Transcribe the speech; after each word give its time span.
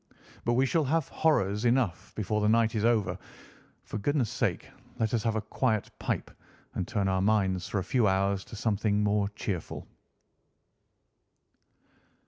But 0.45 0.53
we 0.53 0.65
shall 0.65 0.85
have 0.85 1.07
horrors 1.09 1.63
enough 1.63 2.15
before 2.15 2.41
the 2.41 2.49
night 2.49 2.73
is 2.73 2.83
over; 2.85 3.19
for 3.83 3.99
goodness' 3.99 4.31
sake 4.31 4.67
let 4.97 5.13
us 5.13 5.21
have 5.21 5.35
a 5.35 5.41
quiet 5.41 5.91
pipe 5.99 6.31
and 6.73 6.87
turn 6.87 7.07
our 7.07 7.21
minds 7.21 7.67
for 7.67 7.77
a 7.77 7.83
few 7.83 8.07
hours 8.07 8.43
to 8.45 8.55
something 8.55 9.03
more 9.03 9.29
cheerful." 9.35 9.85